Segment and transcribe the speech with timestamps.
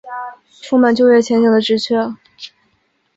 [0.63, 2.11] 充满就业前景的职缺